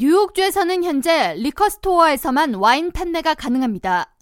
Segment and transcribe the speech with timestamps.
[0.00, 4.14] 뉴욕주에서는 현재 liquor store에서만 와인 판매가 가능합니다.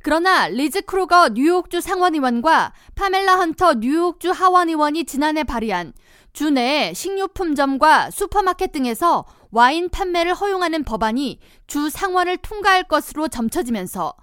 [0.00, 5.92] 그러나 리즈 크루거 뉴욕주 상원의원과 파멜라 헌터 뉴욕주 하원의원이 지난해 발의한
[6.32, 14.14] 주내 식료품점과 슈퍼마켓 등에서 와인 판매를 허용하는 법안이 주 상원을 통과할 것으로 점쳐지면서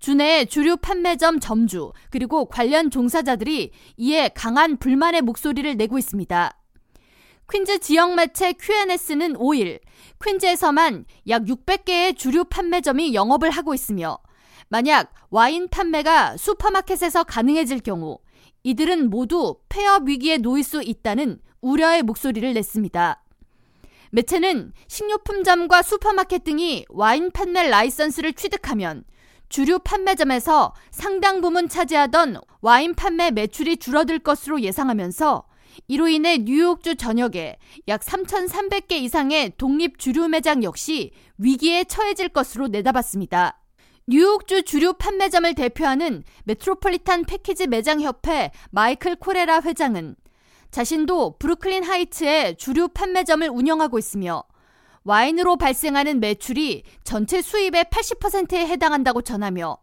[0.00, 6.58] 주내 주류 판매점 점주 그리고 관련 종사자들이 이에 강한 불만의 목소리를 내고 있습니다.
[7.52, 9.78] 퀸즈 지역 매체 QNS는 5일
[10.24, 14.18] 퀸즈에서만 약 600개의 주류 판매점이 영업을 하고 있으며
[14.70, 18.20] 만약 와인 판매가 슈퍼마켓에서 가능해질 경우
[18.62, 23.22] 이들은 모두 폐업 위기에 놓일 수 있다는 우려의 목소리를 냈습니다.
[24.12, 29.04] 매체는 식료품점과 슈퍼마켓 등이 와인 판매 라이선스를 취득하면
[29.50, 35.51] 주류 판매점에서 상당 부분 차지하던 와인 판매 매출이 줄어들 것으로 예상하면서
[35.88, 37.58] 이로 인해 뉴욕주 전역에
[37.88, 43.58] 약 3,300개 이상의 독립 주류 매장 역시 위기에 처해질 것으로 내다봤습니다.
[44.06, 50.16] 뉴욕주 주류 판매점을 대표하는 메트로폴리탄 패키지 매장 협회 마이클 코레라 회장은
[50.70, 54.42] 자신도 브루클린 하이츠에 주류 판매점을 운영하고 있으며
[55.04, 59.78] 와인으로 발생하는 매출이 전체 수입의 80%에 해당한다고 전하며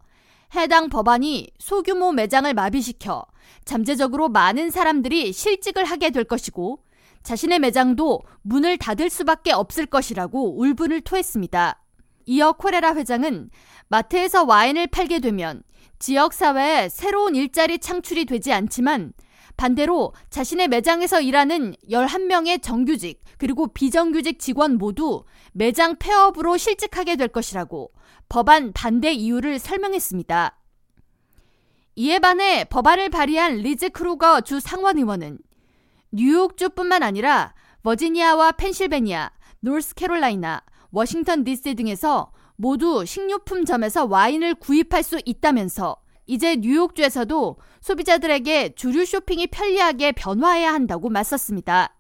[0.56, 3.26] 해당 법안이 소규모 매장을 마비시켜
[3.66, 6.80] 잠재적으로 많은 사람들이 실직을 하게 될 것이고
[7.24, 11.82] 자신의 매장도 문을 닫을 수밖에 없을 것이라고 울분을 토했습니다.
[12.26, 13.50] 이어 코레라 회장은
[13.90, 15.64] 마트에서 와인을 팔게 되면
[16.00, 19.14] 지역사회에 새로운 일자리 창출이 되지 않지만
[19.60, 27.92] 반대로 자신의 매장에서 일하는 11명의 정규직 그리고 비정규직 직원 모두 매장 폐업으로 실직하게 될 것이라고
[28.30, 30.58] 법안 반대 이유를 설명했습니다.
[31.96, 35.40] 이에 반해 법안을 발의한 리즈 크루거 주 상원의원은
[36.14, 39.30] 뉴욕주뿐만 아니라 버지니아와 펜실베니아,
[39.60, 45.98] 노스캐롤라이나, 워싱턴 DC 등에서 모두 식료품점에서 와인을 구입할 수 있다면서
[46.30, 51.96] 이제 뉴욕주에서도 소비자들에게 주류 쇼핑이 편리하게 변화해야 한다고 맞섰습니다.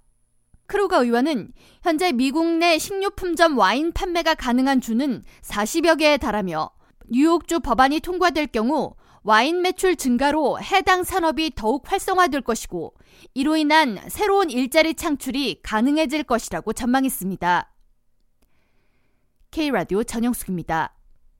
[0.67, 1.51] 크루거 의원은
[1.81, 6.69] 현재 미국 내 식료품점 와인 판매가 가능한 주는 40여 개에 달하며
[7.07, 12.93] 뉴욕주 법안이 통과될 경우 와인 매출 증가로 해당 산업이 더욱 활성화될 것이고
[13.33, 17.73] 이로 인한 새로운 일자리 창출이 가능해질 것이라고 전망했습니다.
[19.49, 20.98] K라디오 전영숙입니다.